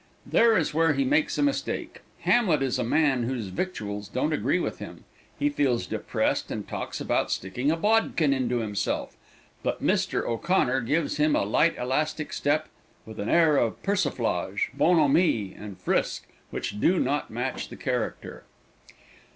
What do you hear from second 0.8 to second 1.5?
he makes a